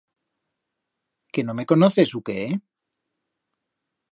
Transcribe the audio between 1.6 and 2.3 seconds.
conoces u